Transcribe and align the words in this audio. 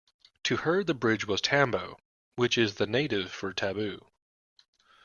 To 0.45 0.55
her 0.57 0.83
the 0.83 0.95
bridge 0.95 1.27
was 1.27 1.41
tambo, 1.41 1.99
which 2.35 2.57
is 2.57 2.73
the 2.77 2.87
native 2.87 3.31
for 3.31 3.53
taboo. 3.53 4.07